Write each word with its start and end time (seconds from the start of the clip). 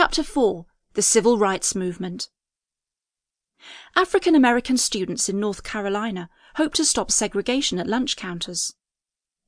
Chapter 0.00 0.22
4 0.22 0.64
The 0.94 1.02
Civil 1.02 1.38
Rights 1.38 1.74
Movement 1.74 2.28
African 3.96 4.36
American 4.36 4.76
students 4.76 5.28
in 5.28 5.40
North 5.40 5.64
Carolina 5.64 6.30
hoped 6.54 6.76
to 6.76 6.84
stop 6.84 7.10
segregation 7.10 7.80
at 7.80 7.88
lunch 7.88 8.14
counters. 8.14 8.76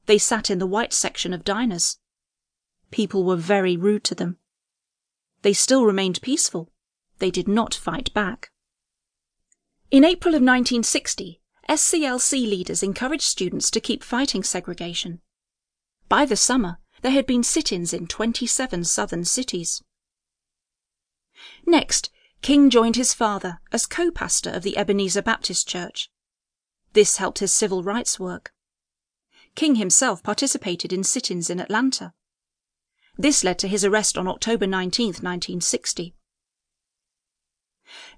They 0.07 0.19
sat 0.19 0.51
in 0.51 0.59
the 0.59 0.67
white 0.67 0.93
section 0.93 1.33
of 1.33 1.45
diners. 1.45 1.99
People 2.91 3.23
were 3.23 3.37
very 3.37 3.77
rude 3.77 4.03
to 4.03 4.17
them. 4.17 4.39
They 5.43 5.53
still 5.53 5.85
remained 5.85 6.21
peaceful. 6.21 6.73
They 7.21 7.31
did 7.31 7.47
not 7.47 7.73
fight 7.73 8.13
back. 8.13 8.51
In 9.93 10.05
April 10.05 10.35
of 10.35 10.43
1960, 10.43 11.41
SCLC 11.69 12.33
leaders 12.33 12.83
encouraged 12.83 13.23
students 13.23 13.71
to 13.71 13.79
keep 13.79 14.03
fighting 14.03 14.43
segregation. 14.43 15.21
By 16.09 16.25
the 16.25 16.35
summer, 16.35 16.79
there 17.03 17.13
had 17.13 17.27
been 17.27 17.45
sit 17.45 17.71
ins 17.71 17.93
in 17.93 18.09
27 18.09 18.83
southern 18.83 19.25
cities. 19.25 19.85
Next, 21.67 22.11
King 22.43 22.71
joined 22.71 22.97
his 22.97 23.15
father 23.15 23.61
as 23.73 23.87
co 23.87 24.11
pastor 24.11 24.51
of 24.51 24.63
the 24.63 24.77
Ebenezer 24.77 25.23
Baptist 25.23 25.69
Church. 25.69 26.11
This 26.93 27.17
helped 27.19 27.39
his 27.39 27.53
civil 27.53 27.83
rights 27.83 28.19
work. 28.19 28.53
King 29.55 29.77
himself 29.77 30.23
participated 30.23 30.93
in 30.93 31.05
sit 31.05 31.31
ins 31.31 31.51
in 31.51 31.61
Atlanta. 31.61 32.13
This 33.17 33.45
led 33.45 33.59
to 33.61 33.69
his 33.69 33.85
arrest 33.85 34.17
on 34.17 34.27
October 34.27 34.67
19, 34.67 35.07
1960. 35.07 36.15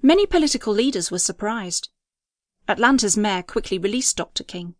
Many 0.01 0.27
political 0.27 0.73
leaders 0.73 1.11
were 1.11 1.19
surprised. 1.19 1.89
Atlanta's 2.69 3.17
mayor 3.17 3.43
quickly 3.43 3.79
released 3.79 4.17
Dr. 4.17 4.45
King. 4.45 4.75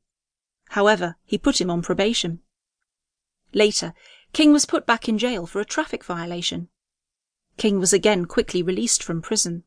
However, 0.71 1.17
he 1.25 1.39
put 1.39 1.61
him 1.61 1.71
on 1.71 1.83
probation. 1.83 2.41
Later, 3.53 3.95
King 4.33 4.53
was 4.53 4.67
put 4.67 4.87
back 4.87 5.09
in 5.09 5.19
jail 5.19 5.47
for 5.47 5.61
a 5.61 5.65
traffic 5.65 6.05
violation. 6.05 6.69
King 7.57 7.79
was 7.79 7.93
again 7.93 8.25
quickly 8.25 8.63
released 8.63 9.03
from 9.03 9.23
prison. 9.23 9.65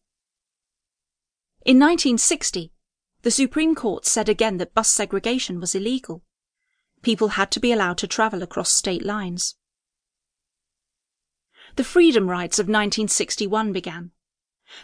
In 1.66 1.80
1960, 1.80 2.72
the 3.24 3.32
Supreme 3.32 3.74
Court 3.74 4.06
said 4.06 4.30
again 4.30 4.58
that 4.58 4.74
bus 4.74 4.90
segregation 4.90 5.60
was 5.60 5.74
illegal. 5.74 6.24
People 7.02 7.30
had 7.30 7.52
to 7.52 7.60
be 7.60 7.72
allowed 7.72 7.98
to 8.00 8.08
travel 8.08 8.44
across 8.44 8.72
state 8.72 9.04
lines. 9.04 9.56
The 11.76 11.84
Freedom 11.84 12.30
Rides 12.30 12.60
of 12.60 12.66
1961 12.66 13.74
began. 13.74 14.12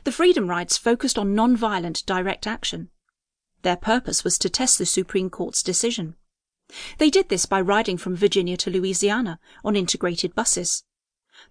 The 0.03 0.11
Freedom 0.11 0.49
Rides 0.49 0.77
focused 0.77 1.17
on 1.17 1.35
non-violent 1.35 2.03
direct 2.05 2.47
action. 2.47 2.89
Their 3.61 3.77
purpose 3.77 4.23
was 4.23 4.37
to 4.39 4.49
test 4.49 4.77
the 4.77 4.85
Supreme 4.85 5.29
Court's 5.29 5.63
decision. 5.63 6.15
They 6.97 7.09
did 7.09 7.29
this 7.29 7.45
by 7.45 7.61
riding 7.61 7.97
from 7.97 8.15
Virginia 8.15 8.57
to 8.57 8.69
Louisiana 8.69 9.39
on 9.63 9.75
integrated 9.75 10.33
buses. 10.33 10.83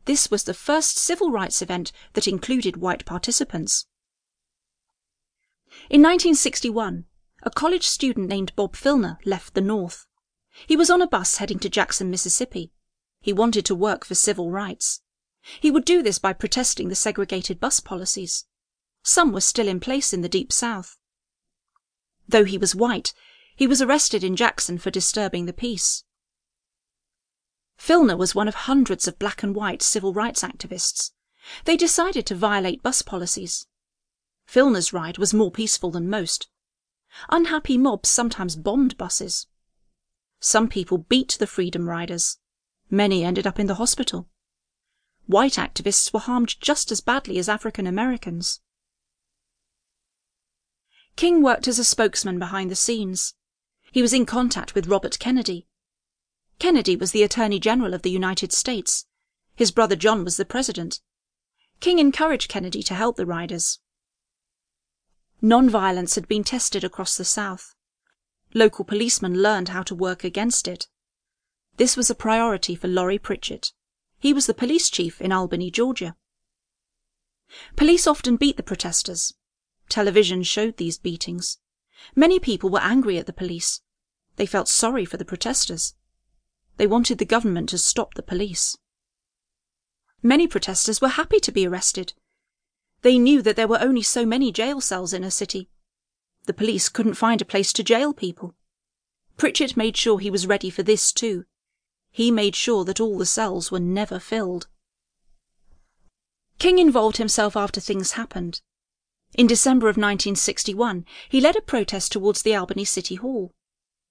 This 0.04 0.30
was 0.30 0.44
the 0.44 0.54
first 0.54 0.98
civil 0.98 1.30
rights 1.30 1.62
event 1.62 1.92
that 2.14 2.28
included 2.28 2.76
white 2.76 3.04
participants. 3.04 3.86
In 5.88 6.02
1961, 6.02 7.04
a 7.42 7.50
college 7.50 7.86
student 7.86 8.28
named 8.28 8.54
Bob 8.56 8.74
Filner 8.74 9.18
left 9.24 9.54
the 9.54 9.60
North. 9.60 10.06
He 10.66 10.76
was 10.76 10.90
on 10.90 11.00
a 11.00 11.06
bus 11.06 11.36
heading 11.36 11.58
to 11.60 11.70
Jackson, 11.70 12.10
Mississippi. 12.10 12.72
He 13.20 13.32
wanted 13.32 13.64
to 13.66 13.74
work 13.74 14.04
for 14.04 14.14
civil 14.14 14.50
rights. 14.50 15.00
He 15.60 15.70
would 15.70 15.84
do 15.84 16.02
this 16.02 16.18
by 16.18 16.32
protesting 16.32 16.88
the 16.88 16.94
segregated 16.94 17.60
bus 17.60 17.80
policies. 17.80 18.44
Some 19.02 19.32
were 19.32 19.40
still 19.40 19.68
in 19.68 19.80
place 19.80 20.12
in 20.12 20.20
the 20.20 20.28
Deep 20.28 20.52
South. 20.52 20.98
Though 22.28 22.44
he 22.44 22.58
was 22.58 22.74
white, 22.74 23.14
he 23.56 23.66
was 23.66 23.80
arrested 23.80 24.22
in 24.22 24.36
Jackson 24.36 24.78
for 24.78 24.90
disturbing 24.90 25.46
the 25.46 25.52
peace. 25.52 26.04
Filner 27.80 28.18
was 28.18 28.34
one 28.34 28.46
of 28.46 28.54
hundreds 28.54 29.08
of 29.08 29.18
black 29.18 29.42
and 29.42 29.54
white 29.54 29.80
civil 29.80 30.12
rights 30.12 30.42
activists. 30.42 31.12
They 31.64 31.78
decided 31.78 32.26
to 32.26 32.34
violate 32.34 32.82
bus 32.82 33.00
policies. 33.00 33.66
Filner's 34.46 34.92
ride 34.92 35.16
was 35.16 35.32
more 35.32 35.50
peaceful 35.50 35.90
than 35.90 36.10
most. 36.10 36.48
Unhappy 37.30 37.78
mobs 37.78 38.10
sometimes 38.10 38.54
bombed 38.54 38.98
buses. 38.98 39.46
Some 40.40 40.68
people 40.68 40.98
beat 40.98 41.36
the 41.38 41.46
Freedom 41.46 41.88
Riders. 41.88 42.38
Many 42.90 43.24
ended 43.24 43.46
up 43.46 43.58
in 43.58 43.66
the 43.66 43.76
hospital. 43.76 44.28
White 45.26 45.54
activists 45.54 46.12
were 46.12 46.20
harmed 46.20 46.60
just 46.60 46.92
as 46.92 47.00
badly 47.00 47.38
as 47.38 47.48
African 47.48 47.86
Americans. 47.86 48.60
King 51.16 51.42
worked 51.42 51.66
as 51.66 51.78
a 51.78 51.84
spokesman 51.84 52.38
behind 52.38 52.70
the 52.70 52.76
scenes. 52.76 53.34
He 53.90 54.02
was 54.02 54.12
in 54.12 54.26
contact 54.26 54.74
with 54.74 54.86
Robert 54.86 55.18
Kennedy. 55.18 55.66
Kennedy 56.60 56.94
was 56.94 57.12
the 57.12 57.22
Attorney 57.22 57.58
General 57.58 57.94
of 57.94 58.02
the 58.02 58.10
United 58.10 58.52
States. 58.52 59.06
His 59.56 59.70
brother 59.70 59.96
John 59.96 60.24
was 60.24 60.36
the 60.36 60.44
president. 60.44 61.00
King 61.80 61.98
encouraged 61.98 62.50
Kennedy 62.50 62.82
to 62.82 62.94
help 62.94 63.16
the 63.16 63.24
riders. 63.24 63.80
Nonviolence 65.42 66.16
had 66.16 66.28
been 66.28 66.44
tested 66.44 66.84
across 66.84 67.16
the 67.16 67.24
South. 67.24 67.74
Local 68.52 68.84
policemen 68.84 69.40
learned 69.40 69.70
how 69.70 69.82
to 69.82 69.94
work 69.94 70.22
against 70.22 70.68
it. 70.68 70.86
This 71.78 71.96
was 71.96 72.10
a 72.10 72.14
priority 72.14 72.74
for 72.74 72.88
Laurie 72.88 73.18
Pritchett. 73.18 73.72
He 74.18 74.34
was 74.34 74.44
the 74.44 74.52
police 74.52 74.90
chief 74.90 75.18
in 75.18 75.32
Albany, 75.32 75.70
Georgia. 75.70 76.14
Police 77.74 78.06
often 78.06 78.36
beat 78.36 78.58
the 78.58 78.62
protesters. 78.62 79.32
Television 79.88 80.42
showed 80.42 80.76
these 80.76 80.98
beatings. 80.98 81.56
Many 82.14 82.38
people 82.38 82.68
were 82.68 82.82
angry 82.82 83.16
at 83.16 83.24
the 83.24 83.32
police. 83.32 83.80
They 84.36 84.44
felt 84.44 84.68
sorry 84.68 85.06
for 85.06 85.16
the 85.16 85.24
protesters. 85.24 85.94
They 86.80 86.86
wanted 86.86 87.18
the 87.18 87.26
government 87.26 87.68
to 87.68 87.76
stop 87.76 88.14
the 88.14 88.22
police. 88.22 88.78
Many 90.22 90.46
protesters 90.46 90.98
were 90.98 91.08
happy 91.08 91.38
to 91.38 91.52
be 91.52 91.66
arrested. 91.66 92.14
They 93.02 93.18
knew 93.18 93.42
that 93.42 93.54
there 93.56 93.68
were 93.68 93.82
only 93.82 94.00
so 94.00 94.24
many 94.24 94.50
jail 94.50 94.80
cells 94.80 95.12
in 95.12 95.22
a 95.22 95.30
city. 95.30 95.68
The 96.46 96.54
police 96.54 96.88
couldn't 96.88 97.20
find 97.20 97.42
a 97.42 97.44
place 97.44 97.74
to 97.74 97.82
jail 97.84 98.14
people. 98.14 98.54
Pritchett 99.36 99.76
made 99.76 99.98
sure 99.98 100.20
he 100.20 100.30
was 100.30 100.46
ready 100.46 100.70
for 100.70 100.82
this 100.82 101.12
too. 101.12 101.44
He 102.10 102.30
made 102.30 102.56
sure 102.56 102.86
that 102.86 102.98
all 102.98 103.18
the 103.18 103.26
cells 103.26 103.70
were 103.70 103.78
never 103.78 104.18
filled. 104.18 104.66
King 106.58 106.78
involved 106.78 107.18
himself 107.18 107.58
after 107.58 107.78
things 107.78 108.12
happened. 108.12 108.62
In 109.34 109.46
December 109.46 109.88
of 109.88 109.98
1961, 109.98 111.04
he 111.28 111.42
led 111.42 111.56
a 111.56 111.60
protest 111.60 112.12
towards 112.12 112.40
the 112.40 112.54
Albany 112.54 112.86
City 112.86 113.16
Hall. 113.16 113.52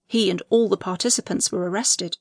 He 0.05 0.29
and 0.29 0.43
all 0.51 0.69
the 0.69 0.77
participants 0.77 1.51
were 1.51 1.67
arrested. 1.67 2.19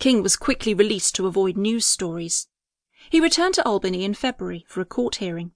King 0.00 0.22
was 0.22 0.34
quickly 0.34 0.72
released 0.72 1.14
to 1.14 1.26
avoid 1.26 1.58
news 1.58 1.84
stories. 1.84 2.48
He 3.10 3.20
returned 3.20 3.54
to 3.54 3.66
Albany 3.66 4.02
in 4.02 4.14
February 4.14 4.64
for 4.66 4.80
a 4.80 4.86
court 4.86 5.16
hearing. 5.16 5.52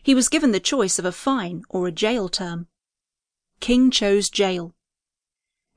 He 0.00 0.14
was 0.14 0.28
given 0.28 0.52
the 0.52 0.60
choice 0.60 1.00
of 1.00 1.04
a 1.04 1.10
fine 1.10 1.64
or 1.68 1.88
a 1.88 1.92
jail 1.92 2.28
term. 2.28 2.68
King 3.58 3.90
chose 3.90 4.30
jail. 4.30 4.76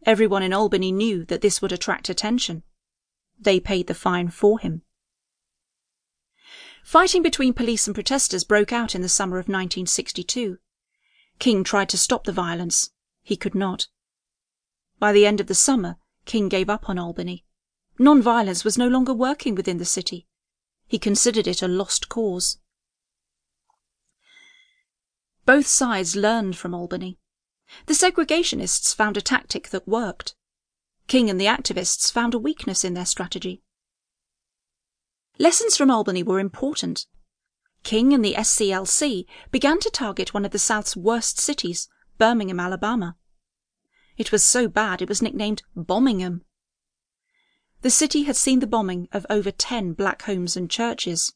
Everyone 0.06 0.44
in 0.44 0.54
Albany 0.54 0.92
knew 0.92 1.26
that 1.26 1.42
this 1.42 1.60
would 1.60 1.72
attract 1.72 2.08
attention. 2.08 2.62
They 3.40 3.60
paid 3.60 3.88
the 3.88 3.96
fine 3.96 4.30
for 4.30 4.60
him. 4.60 4.84
Fighting 6.84 7.24
between 7.24 7.54
police 7.54 7.88
and 7.88 7.96
protesters 7.96 8.44
broke 8.44 8.72
out 8.72 8.94
in 8.94 9.02
the 9.02 9.10
summer 9.10 9.38
of 9.38 9.48
1962. 9.48 10.60
King 11.40 11.64
tried 11.64 11.90
to 11.90 11.98
stop 11.98 12.26
the 12.26 12.32
violence. 12.32 12.92
He 13.24 13.36
could 13.36 13.56
not. 13.56 13.88
By 15.00 15.14
the 15.14 15.26
end 15.26 15.40
of 15.40 15.48
the 15.48 15.56
summer, 15.56 15.96
King 16.26 16.48
gave 16.48 16.70
up 16.70 16.88
on 16.88 17.00
Albany. 17.00 17.44
Non-violence 18.00 18.64
was 18.64 18.78
no 18.78 18.88
longer 18.88 19.14
working 19.14 19.56
within 19.56 19.78
the 19.78 19.86
city. 19.86 20.28
He 20.88 20.98
considered 21.00 21.48
it 21.48 21.62
a 21.62 21.68
lost 21.68 22.10
cause. 22.10 22.58
Both 25.46 25.68
sides 25.68 26.16
learned 26.16 26.56
from 26.56 26.74
Albany. 26.74 27.20
The 27.86 27.94
segregationists 27.94 28.96
found 28.96 29.18
a 29.18 29.22
tactic 29.22 29.70
that 29.70 29.88
worked. 29.88 30.36
King 31.08 31.30
and 31.30 31.40
the 31.40 31.46
activists 31.46 32.12
found 32.12 32.34
a 32.34 32.40
weakness 32.40 32.84
in 32.84 32.94
their 32.94 33.06
strategy. 33.06 33.62
Lessons 35.40 35.76
from 35.76 35.92
Albany 35.92 36.24
were 36.24 36.40
important. 36.40 37.08
King 37.84 38.14
and 38.14 38.24
the 38.24 38.36
SCLC 38.36 39.26
began 39.52 39.80
to 39.80 39.90
target 39.90 40.34
one 40.34 40.46
of 40.46 40.52
the 40.52 40.60
South's 40.60 40.96
worst 40.96 41.40
cities, 41.40 41.90
Birmingham, 42.18 42.60
Alabama. 42.60 43.18
It 44.18 44.32
was 44.32 44.44
so 44.44 44.68
bad 44.68 45.02
it 45.02 45.10
was 45.10 45.22
nicknamed 45.22 45.64
Bombingham. 45.76 46.42
The 47.84 47.90
city 47.90 48.24
had 48.24 48.38
seen 48.38 48.60
the 48.60 48.68
bombing 48.68 49.10
of 49.12 49.26
over 49.30 49.52
10 49.52 49.92
black 49.92 50.22
homes 50.22 50.56
and 50.56 50.72
churches. 50.72 51.34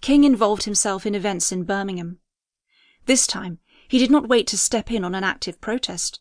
King 0.00 0.24
involved 0.24 0.64
himself 0.64 1.06
in 1.06 1.14
events 1.14 1.52
in 1.52 1.62
Birmingham. 1.62 2.18
This 3.06 3.28
time, 3.28 3.60
he 3.86 3.98
did 3.98 4.10
not 4.10 4.28
wait 4.28 4.48
to 4.48 4.58
step 4.58 4.90
in 4.90 5.04
on 5.04 5.14
an 5.14 5.22
active 5.22 5.60
protest. 5.60 6.20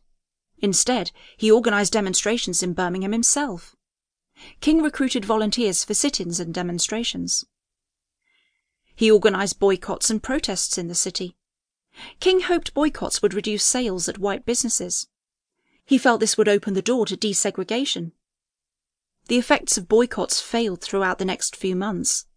Instead, 0.59 1.11
he 1.35 1.49
organized 1.49 1.93
demonstrations 1.93 2.61
in 2.61 2.73
Birmingham 2.73 3.11
himself. 3.11 3.75
King 4.59 4.83
recruited 4.83 5.25
volunteers 5.25 5.83
for 5.83 5.95
sit-ins 5.95 6.39
and 6.39 6.53
demonstrations. 6.53 7.43
He 8.95 9.09
organized 9.09 9.57
boycotts 9.57 10.11
and 10.11 10.21
protests 10.21 10.77
in 10.77 10.89
the 10.89 10.95
city. 10.95 11.37
King 12.19 12.41
hoped 12.41 12.75
boycotts 12.75 13.23
would 13.23 13.33
reduce 13.33 13.63
sales 13.63 14.07
at 14.07 14.19
white 14.19 14.45
businesses. 14.45 15.07
He 15.91 15.97
felt 15.97 16.21
this 16.21 16.37
would 16.37 16.47
open 16.47 16.73
the 16.73 16.81
door 16.81 17.05
to 17.05 17.17
desegregation. 17.17 18.13
the 19.27 19.37
effects 19.37 19.77
of 19.77 19.89
boycotts 19.89 20.39
failed 20.39 20.79
throughout 20.79 21.19
the 21.19 21.25
next 21.25 21.53
few 21.53 21.75
months. 21.75 22.27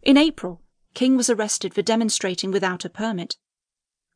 In 0.00 0.16
April, 0.16 0.62
King 0.94 1.14
was 1.18 1.28
arrested 1.28 1.74
for 1.74 1.82
demonstrating 1.82 2.50
without 2.50 2.86
a 2.86 2.88
permit. 2.88 3.36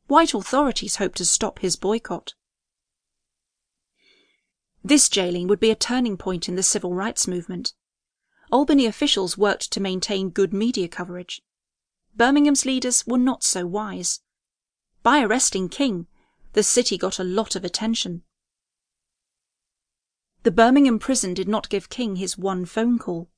White 0.07 0.33
authorities 0.33 0.95
hoped 0.95 1.19
to 1.19 1.25
stop 1.25 1.59
his 1.59 1.75
boycott. 1.75 2.33
This 4.83 5.09
jailing 5.09 5.47
would 5.47 5.59
be 5.59 5.69
a 5.69 5.75
turning 5.75 6.17
point 6.17 6.49
in 6.49 6.55
the 6.55 6.63
civil 6.63 6.95
rights 6.95 7.27
movement. 7.27 7.73
Albany 8.51 8.87
officials 8.87 9.37
worked 9.37 9.71
to 9.73 9.79
maintain 9.79 10.31
good 10.31 10.55
media 10.55 10.87
coverage. 10.87 11.43
Birmingham's 12.15 12.65
leaders 12.65 13.05
were 13.05 13.19
not 13.19 13.43
so 13.43 13.67
wise. 13.67 14.21
By 15.03 15.21
arresting 15.21 15.69
King, 15.69 16.07
the 16.53 16.63
city 16.63 16.97
got 16.97 17.19
a 17.19 17.23
lot 17.23 17.55
of 17.55 17.63
attention. 17.63 18.23
The 20.45 20.51
Birmingham 20.51 20.99
prison 20.99 21.33
did 21.33 21.47
not 21.47 21.69
give 21.69 21.89
King 21.89 22.17
his 22.17 22.37
one 22.37 22.65
phone 22.65 22.99
call. 22.99 23.31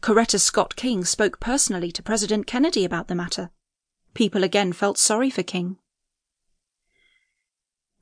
Coretta 0.00 0.40
Scott 0.40 0.74
King 0.74 1.04
spoke 1.04 1.38
personally 1.38 1.92
to 1.92 2.02
President 2.02 2.46
Kennedy 2.46 2.82
about 2.82 3.08
the 3.08 3.14
matter. 3.14 3.50
People 4.14 4.42
again 4.42 4.72
felt 4.72 4.96
sorry 4.96 5.28
for 5.28 5.42
King. 5.42 5.76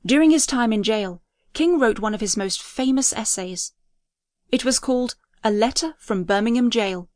During 0.05 0.31
his 0.31 0.45
time 0.45 0.71
in 0.71 0.83
jail, 0.83 1.21
King 1.51 1.77
wrote 1.77 1.99
one 1.99 2.13
of 2.13 2.21
his 2.21 2.37
most 2.37 2.63
famous 2.63 3.11
essays. 3.11 3.73
It 4.53 4.63
was 4.63 4.79
called 4.79 5.15
A 5.43 5.51
Letter 5.51 5.95
from 5.99 6.23
Birmingham 6.23 6.69
Jail. 6.69 7.09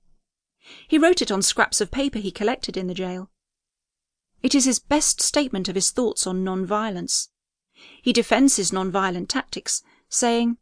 He 0.90 0.98
wrote 0.98 1.22
it 1.22 1.32
on 1.32 1.42
scraps 1.42 1.80
of 1.80 1.90
paper 1.90 2.20
he 2.20 2.32
collected 2.32 2.76
in 2.76 2.88
the 2.88 2.94
jail. 2.94 3.32
It 4.44 4.54
is 4.54 4.66
his 4.66 4.80
best 4.80 5.22
statement 5.22 5.70
of 5.70 5.76
his 5.76 5.90
thoughts 5.90 6.28
on 6.28 6.44
non-violence. 6.44 7.30
He 8.02 8.12
defends 8.12 8.58
his 8.58 8.74
non-violent 8.74 9.30
tactics, 9.30 9.82
saying, 10.10 10.58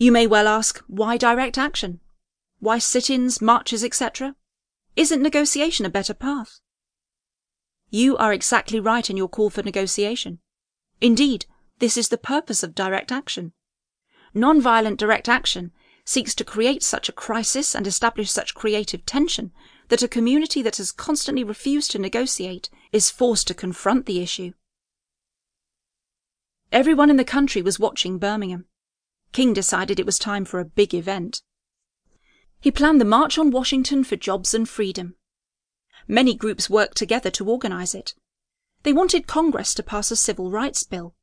You 0.00 0.12
may 0.12 0.28
well 0.28 0.46
ask, 0.46 0.78
why 0.86 1.16
direct 1.16 1.58
action? 1.58 1.98
Why 2.60 2.78
sit-ins, 2.78 3.42
marches, 3.42 3.82
etc.? 3.82 4.36
Isn't 4.94 5.20
negotiation 5.20 5.84
a 5.84 5.90
better 5.90 6.14
path? 6.14 6.60
You 7.90 8.16
are 8.16 8.32
exactly 8.32 8.78
right 8.78 9.10
in 9.10 9.16
your 9.16 9.28
call 9.28 9.50
for 9.50 9.64
negotiation. 9.64 10.38
Indeed, 11.00 11.46
this 11.80 11.96
is 11.96 12.10
the 12.10 12.18
purpose 12.18 12.62
of 12.62 12.76
direct 12.76 13.10
action. 13.10 13.52
Non-violent 14.34 15.00
direct 15.00 15.28
action 15.28 15.72
seeks 16.04 16.32
to 16.36 16.44
create 16.44 16.84
such 16.84 17.08
a 17.08 17.12
crisis 17.12 17.74
and 17.74 17.84
establish 17.84 18.30
such 18.30 18.54
creative 18.54 19.04
tension 19.04 19.50
that 19.88 20.02
a 20.02 20.08
community 20.08 20.62
that 20.62 20.76
has 20.76 20.92
constantly 20.92 21.42
refused 21.42 21.90
to 21.90 21.98
negotiate 21.98 22.70
is 22.92 23.10
forced 23.10 23.48
to 23.48 23.54
confront 23.54 24.06
the 24.06 24.22
issue. 24.22 24.52
Everyone 26.70 27.10
in 27.10 27.16
the 27.16 27.24
country 27.24 27.62
was 27.62 27.80
watching 27.80 28.18
Birmingham. 28.18 28.66
King 29.32 29.52
decided 29.52 29.98
it 29.98 30.06
was 30.06 30.18
time 30.18 30.44
for 30.44 30.60
a 30.60 30.64
big 30.64 30.94
event. 30.94 31.42
He 32.60 32.70
planned 32.70 33.00
the 33.00 33.04
March 33.04 33.38
on 33.38 33.50
Washington 33.50 34.02
for 34.04 34.16
Jobs 34.16 34.54
and 34.54 34.68
Freedom. 34.68 35.14
Many 36.06 36.34
groups 36.34 36.68
worked 36.70 36.96
together 36.96 37.30
to 37.32 37.48
organize 37.48 37.94
it. 37.94 38.14
They 38.82 38.92
wanted 38.92 39.26
Congress 39.26 39.74
to 39.74 39.82
pass 39.82 40.10
a 40.10 40.16
civil 40.16 40.50
rights 40.50 40.82
bill. 40.82 41.14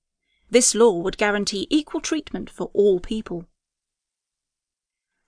This 0.50 0.76
law 0.76 1.00
would 1.00 1.18
guarantee 1.18 1.68
equal 1.70 2.02
treatment 2.02 2.50
for 2.50 2.70
all 2.74 3.00
people. 3.00 3.48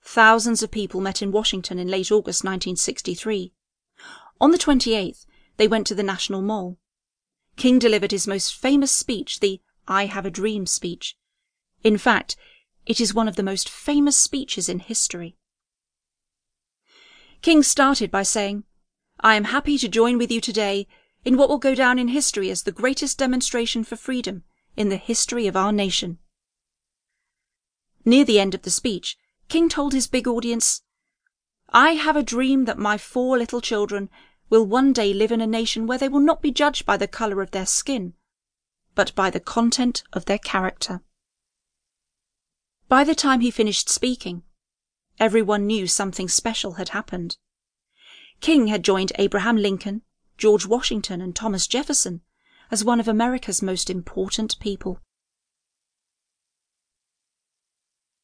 Thousands 0.02 0.62
of 0.62 0.70
people 0.70 1.00
met 1.00 1.20
in 1.20 1.32
Washington 1.32 1.78
in 1.78 1.88
late 1.88 2.12
August 2.12 2.44
1963. 2.44 3.52
On 4.40 4.52
the 4.52 4.58
28th, 4.58 5.26
they 5.56 5.68
went 5.68 5.86
to 5.88 5.94
the 5.94 6.02
National 6.02 6.40
Mall. 6.40 6.78
King 7.56 7.78
delivered 7.78 8.12
his 8.12 8.28
most 8.28 8.54
famous 8.54 8.92
speech, 8.92 9.40
the 9.40 9.60
I 9.88 10.06
Have 10.06 10.24
a 10.24 10.30
Dream 10.30 10.64
speech. 10.64 11.16
In 11.82 11.98
fact, 11.98 12.36
it 12.88 13.02
is 13.02 13.12
one 13.12 13.28
of 13.28 13.36
the 13.36 13.42
most 13.42 13.68
famous 13.68 14.16
speeches 14.16 14.66
in 14.66 14.78
history. 14.78 15.36
King 17.42 17.62
started 17.62 18.10
by 18.10 18.22
saying, 18.22 18.64
I 19.20 19.34
am 19.34 19.44
happy 19.44 19.76
to 19.76 19.88
join 19.88 20.16
with 20.16 20.32
you 20.32 20.40
today 20.40 20.88
in 21.22 21.36
what 21.36 21.50
will 21.50 21.58
go 21.58 21.74
down 21.74 21.98
in 21.98 22.08
history 22.08 22.50
as 22.50 22.62
the 22.62 22.72
greatest 22.72 23.18
demonstration 23.18 23.84
for 23.84 23.96
freedom 23.96 24.42
in 24.74 24.88
the 24.88 24.96
history 24.96 25.46
of 25.46 25.54
our 25.54 25.70
nation. 25.70 26.18
Near 28.06 28.24
the 28.24 28.40
end 28.40 28.54
of 28.54 28.62
the 28.62 28.70
speech, 28.70 29.18
King 29.48 29.68
told 29.68 29.92
his 29.92 30.06
big 30.06 30.26
audience, 30.26 30.80
I 31.68 31.90
have 31.90 32.16
a 32.16 32.22
dream 32.22 32.64
that 32.64 32.78
my 32.78 32.96
four 32.96 33.36
little 33.36 33.60
children 33.60 34.08
will 34.48 34.64
one 34.64 34.94
day 34.94 35.12
live 35.12 35.30
in 35.30 35.42
a 35.42 35.46
nation 35.46 35.86
where 35.86 35.98
they 35.98 36.08
will 36.08 36.20
not 36.20 36.40
be 36.40 36.50
judged 36.50 36.86
by 36.86 36.96
the 36.96 37.06
color 37.06 37.42
of 37.42 37.50
their 37.50 37.66
skin, 37.66 38.14
but 38.94 39.14
by 39.14 39.28
the 39.28 39.40
content 39.40 40.04
of 40.14 40.24
their 40.24 40.38
character. 40.38 41.02
By 42.88 43.04
the 43.04 43.14
time 43.14 43.40
he 43.40 43.50
finished 43.50 43.90
speaking, 43.90 44.44
everyone 45.18 45.66
knew 45.66 45.86
something 45.86 46.28
special 46.28 46.72
had 46.74 46.90
happened. 46.90 47.36
King 48.40 48.68
had 48.68 48.82
joined 48.82 49.12
Abraham 49.16 49.58
Lincoln, 49.58 50.02
George 50.38 50.64
Washington, 50.64 51.20
and 51.20 51.36
Thomas 51.36 51.66
Jefferson 51.66 52.22
as 52.70 52.84
one 52.84 52.98
of 52.98 53.08
America's 53.08 53.60
most 53.60 53.90
important 53.90 54.58
people. 54.58 55.00